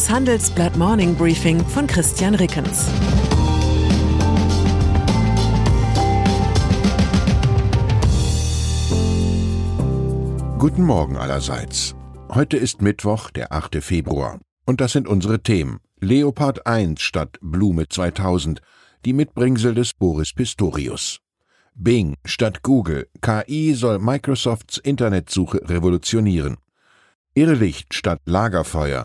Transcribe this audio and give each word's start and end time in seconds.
Das 0.00 0.08
Handelsblatt 0.08 0.78
Morning 0.78 1.14
Briefing 1.14 1.62
von 1.62 1.86
Christian 1.86 2.34
Rickens. 2.34 2.86
Guten 10.58 10.84
Morgen 10.84 11.18
allerseits. 11.18 11.94
Heute 12.30 12.56
ist 12.56 12.80
Mittwoch, 12.80 13.28
der 13.28 13.52
8. 13.52 13.84
Februar. 13.84 14.40
Und 14.64 14.80
das 14.80 14.92
sind 14.92 15.06
unsere 15.06 15.42
Themen. 15.42 15.80
Leopard 16.00 16.66
1 16.66 17.02
statt 17.02 17.36
Blume 17.42 17.86
2000, 17.86 18.62
die 19.04 19.12
Mitbringsel 19.12 19.74
des 19.74 19.92
Boris 19.92 20.32
Pistorius. 20.32 21.18
Bing 21.74 22.14
statt 22.24 22.62
Google. 22.62 23.06
KI 23.20 23.74
soll 23.74 23.98
Microsofts 23.98 24.78
Internetsuche 24.78 25.60
revolutionieren. 25.68 26.56
Irrlicht 27.34 27.92
statt 27.92 28.22
Lagerfeuer. 28.24 29.04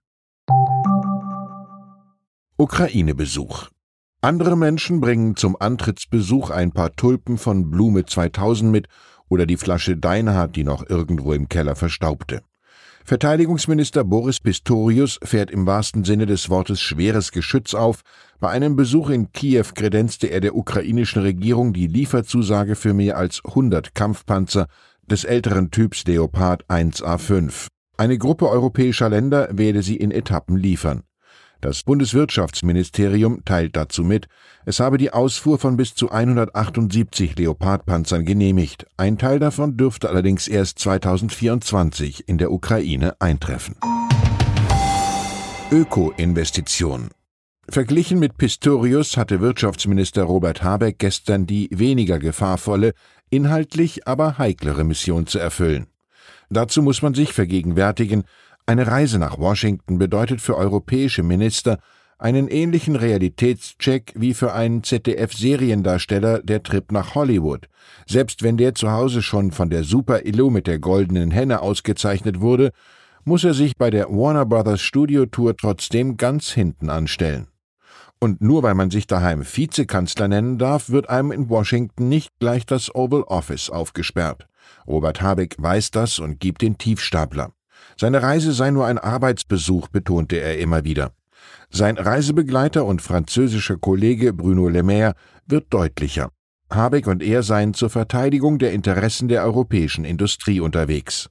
Ukraine-Besuch. 2.57 3.69
Andere 4.21 4.57
Menschen 4.57 5.01
bringen 5.01 5.35
zum 5.35 5.61
Antrittsbesuch 5.61 6.51
ein 6.51 6.71
paar 6.71 6.95
Tulpen 6.95 7.39
von 7.39 7.69
Blume 7.71 8.07
2000 8.07 8.71
mit 8.71 8.87
oder 9.29 9.47
die 9.47 9.57
Flasche 9.57 9.97
Deinhardt, 9.97 10.55
die 10.55 10.63
noch 10.63 10.89
irgendwo 10.89 11.33
im 11.33 11.49
Keller 11.49 11.75
verstaubte. 11.75 12.45
Verteidigungsminister 13.05 14.05
Boris 14.05 14.41
Pistorius 14.41 15.19
fährt 15.23 15.51
im 15.51 15.67
wahrsten 15.67 16.05
Sinne 16.05 16.27
des 16.27 16.49
Wortes 16.51 16.81
schweres 16.81 17.33
Geschütz 17.33 17.75
auf. 17.75 18.03
Bei 18.39 18.51
einem 18.51 18.77
Besuch 18.77 19.11
in 19.11 19.33
Kiew 19.33 19.67
kredenzte 19.75 20.29
er 20.29 20.41
der 20.41 20.55
ukrainischen 20.55 21.23
Regierung 21.23 21.73
die 21.73 21.87
Lieferzusage 21.87 22.77
für 22.77 22.95
mehr 22.95 23.17
als 23.17 23.43
100 23.45 23.95
Kampfpanzer 23.95 24.67
des 25.11 25.25
älteren 25.25 25.71
Typs 25.71 26.05
Leopard 26.07 26.65
1A5. 26.67 27.67
Eine 27.97 28.19
Gruppe 28.19 28.49
europäischer 28.49 29.09
Länder 29.09 29.49
werde 29.53 29.83
sie 29.83 29.97
in 29.97 30.11
Etappen 30.11 30.57
liefern. 30.57 31.03
Das 31.63 31.85
Bundeswirtschaftsministerium 31.85 33.45
teilt 33.45 33.77
dazu 33.77 34.03
mit, 34.03 34.27
es 34.67 34.81
habe 34.81 34.99
die 34.99 35.13
Ausfuhr 35.13 35.61
von 35.61 35.77
bis 35.77 35.95
zu 35.95 36.11
178 36.11 37.39
Leopardpanzern 37.39 38.25
genehmigt. 38.25 38.85
Ein 38.97 39.17
Teil 39.17 39.39
davon 39.39 39.77
dürfte 39.77 40.09
allerdings 40.09 40.49
erst 40.49 40.81
2024 40.81 42.29
in 42.29 42.39
der 42.39 42.51
Ukraine 42.51 43.15
eintreffen. 43.21 43.77
Öko-Investition. 45.71 47.11
Verglichen 47.69 48.19
mit 48.19 48.37
Pistorius 48.39 49.17
hatte 49.17 49.41
Wirtschaftsminister 49.41 50.25
Robert 50.25 50.65
Habeck 50.65 50.99
gestern 50.99 51.47
die 51.47 51.69
weniger 51.71 52.19
gefahrvolle, 52.19 52.93
inhaltlich 53.31 54.09
aber 54.09 54.37
heiklere 54.37 54.83
Mission 54.83 55.29
zu 55.29 55.39
erfüllen. 55.39 55.87
Dazu 56.51 56.83
muss 56.83 57.03
man 57.03 57.15
sich 57.15 57.33
vergegenwärtigen, 57.33 58.25
eine 58.67 58.87
Reise 58.87 59.19
nach 59.19 59.39
Washington 59.39 59.99
bedeutet 59.99 60.41
für 60.41 60.57
europäische 60.57 61.23
Minister 61.23 61.79
einen 62.19 62.47
ähnlichen 62.47 62.95
Realitätscheck 62.95 64.13
wie 64.15 64.33
für 64.33 64.53
einen 64.53 64.85
ZDF-Seriendarsteller 64.85 66.41
der 66.43 66.63
Trip 66.63 66.93
nach 66.93 67.17
Hollywood. 67.17 67.69
Selbst 68.07 68.45
wenn 68.45 68.57
der 68.57 68.75
zu 68.77 68.93
Hause 68.93 69.23
schon 69.23 69.51
von 69.51 69.71
der 69.71 69.83
Super 69.83 70.25
Illu 70.25 70.49
mit 70.49 70.69
der 70.69 70.79
goldenen 70.79 71.33
Henne 71.33 71.61
ausgezeichnet 71.61 72.41
wurde, 72.41 72.71
muss 73.25 73.43
er 73.43 73.55
sich 73.55 73.77
bei 73.77 73.91
der 73.91 74.09
Warner 74.09 74.47
Brothers 74.47 74.81
Studio 74.81 75.27
Tour 75.27 75.57
trotzdem 75.57 76.17
ganz 76.17 76.51
hinten 76.51 76.91
anstellen. 76.91 77.49
Und 78.21 78.41
nur 78.41 78.63
weil 78.63 78.75
man 78.75 78.91
sich 78.91 79.09
daheim 79.09 79.45
Vizekanzler 79.45 80.29
nennen 80.29 80.59
darf, 80.59 80.91
wird 80.91 81.09
einem 81.09 81.33
in 81.33 81.49
Washington 81.49 82.09
nicht 82.09 82.31
gleich 82.39 82.65
das 82.65 82.95
Oval 82.95 83.23
Office 83.23 83.69
aufgesperrt. 83.69 84.47
Robert 84.87 85.21
Habeck 85.21 85.57
weiß 85.59 85.91
das 85.91 86.21
und 86.21 86.39
gibt 86.39 86.63
den 86.63 86.79
Tiefstapler. 86.79 87.53
Seine 87.99 88.23
Reise 88.23 88.53
sei 88.53 88.71
nur 88.71 88.87
ein 88.87 88.99
Arbeitsbesuch, 88.99 89.89
betonte 89.89 90.37
er 90.37 90.59
immer 90.59 90.85
wieder. 90.85 91.13
Sein 91.71 91.97
Reisebegleiter 91.97 92.85
und 92.85 93.03
französischer 93.03 93.77
Kollege 93.77 94.33
Bruno 94.33 94.69
Le 94.69 94.83
Maire 94.83 95.15
wird 95.47 95.73
deutlicher. 95.73 96.31
Habeck 96.71 97.07
und 97.07 97.23
er 97.23 97.43
seien 97.43 97.75
zur 97.75 97.91
Verteidigung 97.91 98.59
der 98.59 98.73
Interessen 98.73 99.29
der 99.29 99.43
europäischen 99.45 100.05
Industrie 100.05 100.61
unterwegs. 100.61 101.29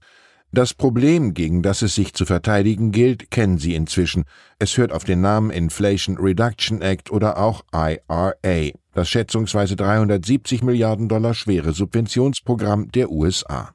Das 0.53 0.73
Problem, 0.73 1.33
gegen 1.33 1.61
das 1.61 1.81
es 1.81 1.95
sich 1.95 2.13
zu 2.13 2.25
verteidigen 2.25 2.91
gilt, 2.91 3.31
kennen 3.31 3.57
Sie 3.57 3.73
inzwischen. 3.73 4.25
Es 4.59 4.77
hört 4.77 4.91
auf 4.91 5.05
den 5.05 5.21
Namen 5.21 5.49
Inflation 5.49 6.17
Reduction 6.17 6.81
Act 6.81 7.09
oder 7.09 7.37
auch 7.37 7.63
IRA, 7.73 8.71
das 8.93 9.07
schätzungsweise 9.07 9.77
370 9.77 10.61
Milliarden 10.61 11.07
Dollar 11.07 11.33
schwere 11.33 11.71
Subventionsprogramm 11.71 12.91
der 12.91 13.09
USA. 13.11 13.73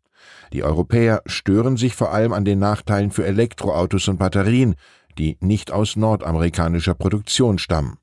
Die 0.52 0.62
Europäer 0.62 1.22
stören 1.26 1.76
sich 1.76 1.94
vor 1.94 2.12
allem 2.12 2.32
an 2.32 2.44
den 2.44 2.58
Nachteilen 2.58 3.10
für 3.10 3.26
Elektroautos 3.26 4.08
und 4.08 4.18
Batterien, 4.18 4.74
die 5.18 5.36
nicht 5.40 5.72
aus 5.72 5.96
nordamerikanischer 5.96 6.94
Produktion 6.94 7.58
stammen. 7.58 7.98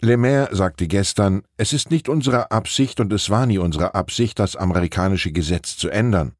Le 0.00 0.16
Maire 0.16 0.54
sagte 0.54 0.88
gestern, 0.88 1.42
es 1.56 1.72
ist 1.72 1.90
nicht 1.90 2.08
unsere 2.08 2.50
Absicht 2.50 3.00
und 3.00 3.12
es 3.12 3.30
war 3.30 3.46
nie 3.46 3.58
unsere 3.58 3.94
Absicht, 3.94 4.38
das 4.38 4.54
amerikanische 4.54 5.32
Gesetz 5.32 5.76
zu 5.76 5.88
ändern. 5.88 6.32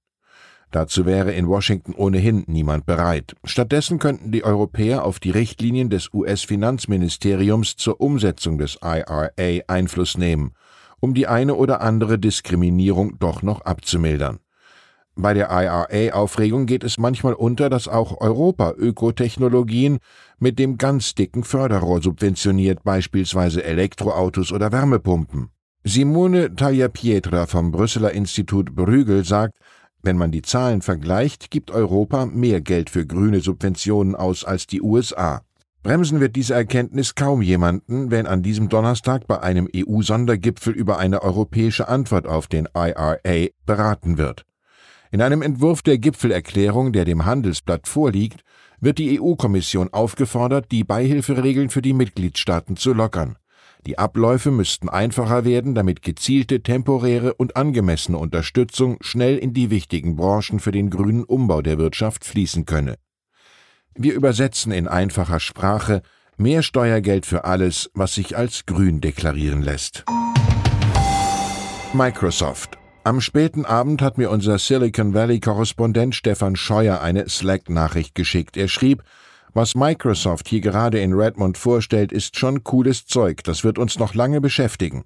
Dazu 0.73 1.07
wäre 1.07 1.33
in 1.33 1.49
Washington 1.49 1.95
ohnehin 1.95 2.45
niemand 2.49 2.87
bereit. 2.87 3.35
Stattdessen 3.45 3.99
könnten 3.99 4.33
die 4.33 4.45
Europäer 4.45 5.05
auf 5.05 5.21
die 5.21 5.31
Richtlinien 5.31 5.89
des 5.89 6.13
US-Finanzministeriums 6.13 7.77
zur 7.77 8.01
Umsetzung 8.01 8.59
des 8.59 8.79
IRA 8.83 9.31
Einfluss 9.69 10.19
nehmen, 10.19 10.53
um 11.01 11.15
die 11.15 11.29
eine 11.29 11.55
oder 11.55 11.81
andere 11.81 12.19
Diskriminierung 12.19 13.19
doch 13.19 13.43
noch 13.43 13.63
abzumildern. 13.63 14.41
Bei 15.19 15.33
der 15.33 15.49
IRA-Aufregung 15.51 16.67
geht 16.67 16.85
es 16.85 16.99
manchmal 16.99 17.33
unter, 17.33 17.71
dass 17.71 17.89
auch 17.89 18.21
Europa 18.21 18.75
Ökotechnologien 18.77 19.99
mit 20.39 20.59
dem 20.59 20.77
ganz 20.77 21.15
dicken 21.15 21.43
Förderrohr 21.43 22.03
subventioniert, 22.03 22.85
beispielsweise 22.85 23.65
Elektroautos 23.65 24.53
oder 24.53 24.73
Wärmepumpen. 24.73 25.49
Simone 25.85 26.55
Tagliapietra 26.55 27.47
vom 27.47 27.73
Brüsseler 27.73 28.13
Institut 28.13 28.75
Brügel 28.75 29.25
sagt, 29.25 29.55
wenn 30.03 30.19
man 30.19 30.33
die 30.33 30.43
Zahlen 30.43 30.83
vergleicht, 30.83 31.51
gibt 31.51 31.71
Europa 31.71 32.27
mehr 32.27 32.61
Geld 32.61 32.91
für 32.91 33.07
grüne 33.07 33.41
Subventionen 33.41 34.15
aus 34.15 34.45
als 34.45 34.67
die 34.67 34.83
USA. 34.83 35.41
Bremsen 35.83 36.21
wird 36.21 36.37
diese 36.37 36.53
Erkenntnis 36.53 37.15
kaum 37.15 37.41
jemanden, 37.41 38.11
wenn 38.11 38.27
an 38.27 38.43
diesem 38.43 38.69
Donnerstag 38.69 39.27
bei 39.27 39.41
einem 39.41 39.67
EU-Sondergipfel 39.75 40.75
über 40.75 40.99
eine 40.99 41.23
europäische 41.23 41.89
Antwort 41.89 42.27
auf 42.27 42.49
den 42.49 42.69
IRA 42.75 43.17
beraten 43.65 44.19
wird. 44.19 44.45
In 45.11 45.23
einem 45.23 45.43
Entwurf 45.43 45.83
der 45.83 45.99
Gipfelerklärung, 45.99 46.93
der 46.93 47.05
dem 47.05 47.25
Handelsblatt 47.25 47.87
vorliegt, 47.87 48.43
wird 48.81 48.99
die 48.99 49.21
EU-Kommission 49.21 49.93
aufgefordert, 49.93 50.71
die 50.71 50.85
Beihilferegeln 50.85 51.71
für 51.71 51.83
die 51.83 51.93
Mitgliedstaaten 51.95 52.77
zu 52.77 52.93
lockern. 52.93 53.37
Die 53.87 53.99
Abläufe 53.99 54.51
müssten 54.51 54.89
einfacher 54.89 55.45
werden, 55.45 55.75
damit 55.75 56.03
gezielte, 56.03 56.63
temporäre 56.63 57.35
und 57.35 57.57
angemessene 57.57 58.19
Unterstützung 58.19 58.97
schnell 59.01 59.39
in 59.39 59.55
die 59.55 59.71
wichtigen 59.71 60.17
Branchen 60.17 60.59
für 60.59 60.73
den 60.73 60.91
grünen 60.91 61.23
Umbau 61.23 61.63
der 61.63 61.79
Wirtschaft 61.79 62.25
fließen 62.25 62.67
könne. 62.67 62.97
Wir 63.95 64.15
übersetzen 64.15 64.73
in 64.73 64.89
einfacher 64.89 65.39
Sprache 65.39 66.03
mehr 66.37 66.63
Steuergeld 66.63 67.27
für 67.27 67.45
alles, 67.45 67.91
was 67.95 68.15
sich 68.15 68.37
als 68.37 68.67
grün 68.67 69.01
deklarieren 69.01 69.63
lässt. 69.63 70.05
Microsoft 71.95 72.76
am 73.07 73.21
späten 73.21 73.65
Abend 73.65 74.03
hat 74.03 74.19
mir 74.19 74.31
unser 74.31 74.59
Silicon 74.59 75.15
Valley-Korrespondent 75.15 76.13
Stefan 76.13 76.57
Scheuer 76.57 77.01
eine 77.01 77.29
Slack-Nachricht 77.29 78.17
geschickt. 78.17 78.57
Er 78.57 78.67
schrieb, 78.67 79.05
was 79.55 79.77
Microsoft 79.77 80.49
hier 80.49 80.61
gerade 80.61 80.99
in 80.99 81.13
Redmond 81.13 81.57
vorstellt, 81.57 82.11
ist 82.11 82.37
schon 82.37 82.65
cooles 82.65 83.07
Zeug, 83.07 83.45
das 83.45 83.63
wird 83.63 83.79
uns 83.79 84.01
noch 84.01 84.15
lange 84.15 84.41
beschäftigen. 84.41 85.05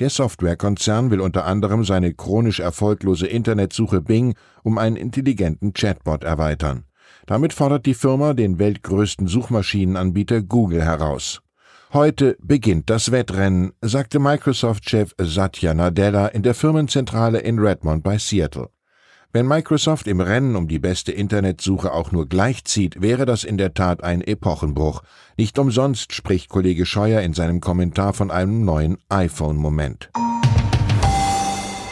Der 0.00 0.10
Softwarekonzern 0.10 1.10
will 1.10 1.22
unter 1.22 1.46
anderem 1.46 1.82
seine 1.82 2.12
chronisch 2.12 2.60
erfolglose 2.60 3.26
Internetsuche 3.26 4.02
Bing 4.02 4.34
um 4.62 4.76
einen 4.76 4.96
intelligenten 4.96 5.72
Chatbot 5.72 6.24
erweitern. 6.24 6.84
Damit 7.24 7.54
fordert 7.54 7.86
die 7.86 7.94
Firma 7.94 8.34
den 8.34 8.58
weltgrößten 8.58 9.28
Suchmaschinenanbieter 9.28 10.42
Google 10.42 10.84
heraus. 10.84 11.40
Heute 11.92 12.36
beginnt 12.40 12.88
das 12.88 13.10
Wettrennen, 13.10 13.72
sagte 13.80 14.20
Microsoft-Chef 14.20 15.12
Satya 15.18 15.74
Nadella 15.74 16.28
in 16.28 16.44
der 16.44 16.54
Firmenzentrale 16.54 17.40
in 17.40 17.58
Redmond 17.58 18.04
bei 18.04 18.16
Seattle. 18.16 18.68
Wenn 19.32 19.48
Microsoft 19.48 20.06
im 20.06 20.20
Rennen 20.20 20.54
um 20.54 20.68
die 20.68 20.78
beste 20.78 21.10
Internetsuche 21.10 21.92
auch 21.92 22.12
nur 22.12 22.28
gleichzieht, 22.28 23.02
wäre 23.02 23.26
das 23.26 23.42
in 23.42 23.58
der 23.58 23.74
Tat 23.74 24.04
ein 24.04 24.20
Epochenbruch. 24.20 25.02
Nicht 25.36 25.58
umsonst 25.58 26.12
spricht 26.14 26.48
Kollege 26.48 26.86
Scheuer 26.86 27.22
in 27.22 27.34
seinem 27.34 27.60
Kommentar 27.60 28.12
von 28.12 28.30
einem 28.30 28.64
neuen 28.64 28.98
iPhone-Moment. 29.08 30.10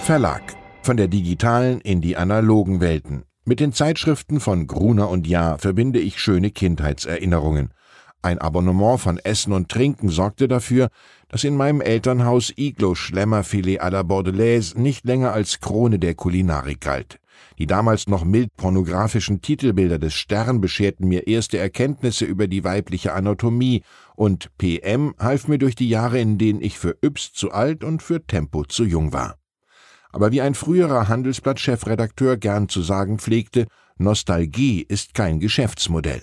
Verlag. 0.04 0.42
Von 0.82 0.96
der 0.96 1.08
digitalen 1.08 1.80
in 1.80 2.00
die 2.00 2.16
analogen 2.16 2.80
Welten. 2.80 3.24
Mit 3.44 3.58
den 3.58 3.72
Zeitschriften 3.72 4.38
von 4.38 4.68
Gruner 4.68 5.08
und 5.08 5.26
Jahr 5.26 5.58
verbinde 5.58 5.98
ich 5.98 6.20
schöne 6.20 6.52
Kindheitserinnerungen. 6.52 7.72
Ein 8.20 8.38
Abonnement 8.38 9.00
von 9.00 9.18
Essen 9.18 9.52
und 9.52 9.68
Trinken 9.68 10.08
sorgte 10.08 10.48
dafür, 10.48 10.88
dass 11.28 11.44
in 11.44 11.56
meinem 11.56 11.80
Elternhaus 11.80 12.52
Iglo 12.56 12.96
Schlemmerfilet 12.96 13.80
à 13.80 13.90
la 13.90 14.02
Bordelaise 14.02 14.78
nicht 14.80 15.04
länger 15.04 15.32
als 15.32 15.60
Krone 15.60 16.00
der 16.00 16.14
Kulinarik 16.14 16.80
galt. 16.80 17.20
Die 17.58 17.66
damals 17.66 18.08
noch 18.08 18.24
mild 18.24 18.56
pornografischen 18.56 19.40
Titelbilder 19.40 20.00
des 20.00 20.14
Stern 20.14 20.60
bescherten 20.60 21.06
mir 21.06 21.28
erste 21.28 21.58
Erkenntnisse 21.58 22.24
über 22.24 22.48
die 22.48 22.64
weibliche 22.64 23.12
Anatomie 23.12 23.82
und 24.16 24.48
PM 24.58 25.14
half 25.20 25.46
mir 25.46 25.58
durch 25.58 25.76
die 25.76 25.88
Jahre, 25.88 26.20
in 26.20 26.38
denen 26.38 26.60
ich 26.60 26.76
für 26.76 26.96
Yps 27.00 27.32
zu 27.32 27.52
alt 27.52 27.84
und 27.84 28.02
für 28.02 28.26
Tempo 28.26 28.64
zu 28.64 28.84
jung 28.84 29.12
war. 29.12 29.36
Aber 30.10 30.32
wie 30.32 30.40
ein 30.40 30.54
früherer 30.54 31.06
Handelsblatt-Chefredakteur 31.06 32.36
gern 32.36 32.68
zu 32.68 32.82
sagen 32.82 33.18
pflegte, 33.18 33.66
Nostalgie 33.98 34.82
ist 34.82 35.14
kein 35.14 35.38
Geschäftsmodell. 35.38 36.22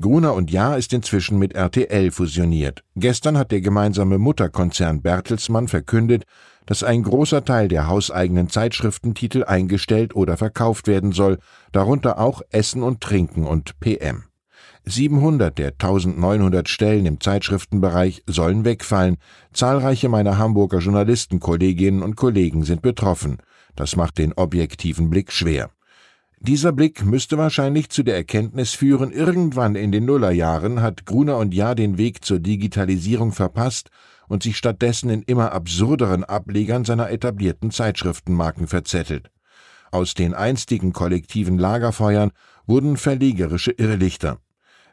Gruner 0.00 0.34
und 0.34 0.52
Jahr 0.52 0.78
ist 0.78 0.92
inzwischen 0.92 1.40
mit 1.40 1.54
RTL 1.54 2.12
fusioniert. 2.12 2.84
Gestern 2.94 3.36
hat 3.36 3.50
der 3.50 3.60
gemeinsame 3.60 4.18
Mutterkonzern 4.18 5.02
Bertelsmann 5.02 5.66
verkündet, 5.66 6.24
dass 6.66 6.84
ein 6.84 7.02
großer 7.02 7.44
Teil 7.44 7.66
der 7.66 7.88
hauseigenen 7.88 8.48
Zeitschriftentitel 8.48 9.42
eingestellt 9.42 10.14
oder 10.14 10.36
verkauft 10.36 10.86
werden 10.86 11.10
soll, 11.10 11.38
darunter 11.72 12.20
auch 12.20 12.42
Essen 12.50 12.84
und 12.84 13.00
Trinken 13.00 13.44
und 13.44 13.80
PM. 13.80 14.24
700 14.84 15.58
der 15.58 15.72
1900 15.72 16.68
Stellen 16.68 17.04
im 17.04 17.20
Zeitschriftenbereich 17.20 18.22
sollen 18.26 18.64
wegfallen. 18.64 19.16
Zahlreiche 19.52 20.08
meiner 20.08 20.38
Hamburger 20.38 20.78
Journalistenkolleginnen 20.78 22.02
und 22.02 22.14
Kollegen 22.14 22.62
sind 22.62 22.82
betroffen. 22.82 23.38
Das 23.74 23.96
macht 23.96 24.18
den 24.18 24.32
objektiven 24.34 25.10
Blick 25.10 25.32
schwer. 25.32 25.70
Dieser 26.40 26.72
Blick 26.72 27.04
müsste 27.04 27.36
wahrscheinlich 27.36 27.90
zu 27.90 28.04
der 28.04 28.14
Erkenntnis 28.14 28.72
führen, 28.72 29.10
irgendwann 29.10 29.74
in 29.74 29.90
den 29.90 30.04
Nullerjahren 30.04 30.80
hat 30.80 31.04
Gruner 31.04 31.36
und 31.36 31.52
Jahr 31.52 31.74
den 31.74 31.98
Weg 31.98 32.24
zur 32.24 32.38
Digitalisierung 32.38 33.32
verpasst 33.32 33.90
und 34.28 34.44
sich 34.44 34.56
stattdessen 34.56 35.10
in 35.10 35.22
immer 35.22 35.52
absurderen 35.52 36.22
Ablegern 36.22 36.84
seiner 36.84 37.10
etablierten 37.10 37.72
Zeitschriftenmarken 37.72 38.68
verzettelt. 38.68 39.30
Aus 39.90 40.14
den 40.14 40.32
einstigen 40.32 40.92
kollektiven 40.92 41.58
Lagerfeuern 41.58 42.30
wurden 42.66 42.96
verlegerische 42.96 43.72
Irrlichter. 43.72 44.38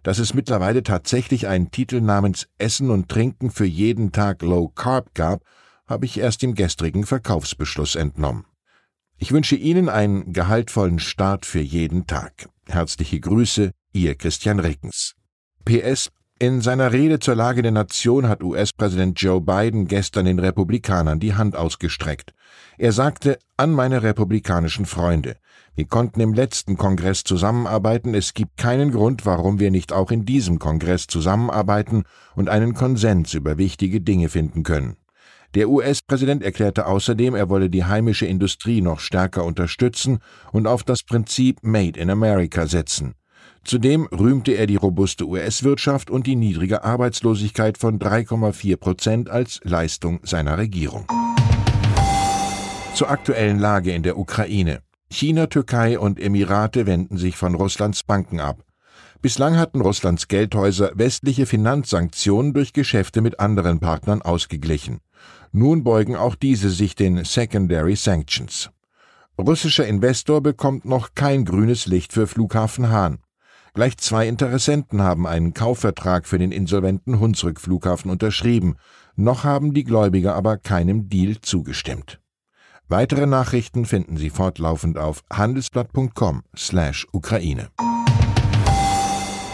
Dass 0.02 0.20
es 0.20 0.34
mittlerweile 0.34 0.82
tatsächlich 0.84 1.48
einen 1.48 1.70
Titel 1.70 2.02
namens 2.02 2.48
Essen 2.58 2.90
und 2.90 3.10
Trinken 3.10 3.52
für 3.52 3.66
jeden 3.66 4.12
Tag 4.12 4.42
Low 4.42 4.70
Carb 4.70 5.14
gab, 5.14 5.44
habe 5.88 6.06
ich 6.06 6.20
erst 6.20 6.44
im 6.44 6.56
gestrigen 6.56 7.06
Verkaufsbeschluss 7.06 7.96
entnommen. 7.96 8.46
Ich 9.18 9.32
wünsche 9.32 9.56
Ihnen 9.56 9.88
einen 9.88 10.34
gehaltvollen 10.34 11.00
Start 11.00 11.46
für 11.46 11.62
jeden 11.62 12.06
Tag. 12.06 12.50
Herzliche 12.68 13.20
Grüße, 13.20 13.72
Ihr 13.94 14.16
Christian 14.16 14.60
Rickens. 14.60 15.16
PS 15.64 16.12
in 16.38 16.60
seiner 16.60 16.92
Rede 16.92 17.20
zur 17.20 17.36
Lage 17.36 17.62
der 17.62 17.72
Nation 17.72 18.28
hat 18.28 18.44
US-Präsident 18.44 19.22
Joe 19.22 19.40
Biden 19.40 19.88
gestern 19.88 20.26
den 20.26 20.40
Republikanern 20.40 21.22
die 21.22 21.34
Hand 21.34 21.56
ausgestreckt. 21.56 22.34
Er 22.78 22.92
sagte 22.92 23.40
an 23.56 23.72
meine 23.72 24.04
republikanischen 24.04 24.86
Freunde, 24.86 25.38
wir 25.76 25.86
konnten 25.86 26.20
im 26.20 26.34
letzten 26.34 26.76
Kongress 26.76 27.24
zusammenarbeiten, 27.24 28.14
es 28.14 28.34
gibt 28.34 28.58
keinen 28.58 28.92
Grund, 28.92 29.26
warum 29.26 29.60
wir 29.60 29.72
nicht 29.72 29.94
auch 29.94 30.12
in 30.12 30.26
diesem 30.26 30.60
Kongress 30.60 31.08
zusammenarbeiten 31.08 32.04
und 32.36 32.50
einen 32.50 32.74
Konsens 32.74 33.34
über 33.34 33.58
wichtige 33.58 34.02
Dinge 34.02 34.28
finden 34.28 34.64
können. 34.64 34.98
Der 35.56 35.69
US-Präsident 35.69 36.44
erklärte 36.44 36.86
außerdem, 36.86 37.34
er 37.34 37.50
wolle 37.50 37.69
die 37.69 37.86
heimische 37.86 38.25
Industrie 38.25 38.81
noch 38.81 39.00
stärker 39.00 39.46
unterstützen 39.46 40.19
und 40.52 40.68
auf 40.68 40.84
das 40.84 41.04
Prinzip 41.04 41.60
Made 41.63 41.98
in 41.98 42.10
America 42.10 42.68
setzen. 42.68 43.13
Zudem 43.63 44.06
rühmte 44.07 44.52
er 44.52 44.68
die 44.68 44.75
robuste 44.75 45.25
US-Wirtschaft 45.25 46.12
und 46.12 46.28
die 46.28 46.36
niedrige 46.36 46.84
Arbeitslosigkeit 46.84 47.78
von 47.78 48.00
3,4 48.00 48.75
Prozent 48.75 49.30
als 49.30 49.62
Leistung 49.63 50.19
seiner 50.24 50.57
Regierung. 50.57 51.07
Zur 52.94 53.10
aktuellen 53.10 53.58
Lage 53.58 53.94
in 53.94 54.04
der 54.04 54.18
Ukraine. 54.18 54.81
China, 55.10 55.48
Türkei 55.48 55.98
und 55.98 56.19
Emirate 56.19 56.86
wenden 56.86 57.18
sich 57.18 57.38
von 57.38 57.56
Russlands 57.56 58.04
Banken 58.04 58.42
ab. 58.42 58.66
Bislang 59.25 59.57
hatten 59.57 59.81
Russlands 59.81 60.27
Geldhäuser 60.27 60.92
westliche 60.94 61.48
Finanzsanktionen 61.48 62.54
durch 62.54 62.74
Geschäfte 62.74 63.22
mit 63.22 63.39
anderen 63.39 63.80
Partnern 63.80 64.22
ausgeglichen. 64.22 65.00
Nun 65.51 65.83
beugen 65.83 66.16
auch 66.16 66.36
diese 66.36 66.69
sich 66.69 66.94
den 66.94 67.25
Secondary 67.25 67.95
Sanctions. 67.95 68.69
Russischer 69.36 69.88
Investor 69.88 70.42
bekommt 70.42 70.86
noch 70.86 71.16
kein 71.16 71.44
grünes 71.44 71.88
Licht 71.88 72.13
für 72.13 72.27
Flughafen 72.27 72.89
Hahn. 72.89 73.18
Gleich 73.74 73.98
zwei 73.98 74.27
Interessenten 74.27 75.01
haben 75.01 75.25
einen 75.25 75.56
Kaufvertrag 75.56 76.27
für 76.27 76.38
den 76.38 76.51
insolventen 76.51 77.19
Hunsrück-Flughafen 77.19 78.12
unterschrieben. 78.12 78.75
Noch 79.16 79.44
haben 79.44 79.74
die 79.74 79.86
Gläubiger 79.86 80.36
aber 80.36 80.57
keinem 80.57 81.10
Deal 81.10 81.42
zugestimmt. 81.42 82.22
Weitere 82.89 83.25
Nachrichten 83.25 83.86
finden 83.86 84.18
Sie 84.18 84.30
fortlaufend 84.30 85.00
auf 85.00 85.24
handelsblatt.com/Ukraine. 85.33 87.69